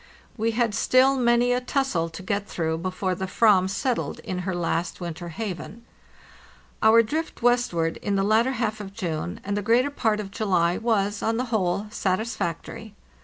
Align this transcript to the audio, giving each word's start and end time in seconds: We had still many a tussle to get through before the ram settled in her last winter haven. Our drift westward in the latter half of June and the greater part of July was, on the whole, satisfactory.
We 0.35 0.49
had 0.53 0.73
still 0.73 1.15
many 1.15 1.53
a 1.53 1.61
tussle 1.61 2.09
to 2.09 2.23
get 2.23 2.47
through 2.47 2.79
before 2.79 3.13
the 3.13 3.29
ram 3.39 3.67
settled 3.67 4.17
in 4.21 4.39
her 4.39 4.55
last 4.55 4.99
winter 4.99 5.29
haven. 5.29 5.85
Our 6.81 7.03
drift 7.03 7.43
westward 7.43 7.97
in 7.97 8.15
the 8.15 8.23
latter 8.23 8.53
half 8.53 8.81
of 8.81 8.95
June 8.95 9.39
and 9.43 9.55
the 9.55 9.61
greater 9.61 9.91
part 9.91 10.19
of 10.19 10.31
July 10.31 10.75
was, 10.79 11.21
on 11.21 11.37
the 11.37 11.45
whole, 11.53 11.85
satisfactory. 11.91 12.95